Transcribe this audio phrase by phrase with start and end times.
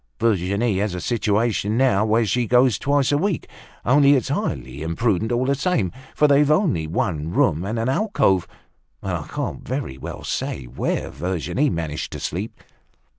[0.19, 3.47] Virginie has a situation now, where she goes twice a week.
[3.85, 8.47] Only it's highly imprudent all the same, for they've only one room and an alcove,
[9.03, 12.59] and I can't very well say where Virginie managed to sleep."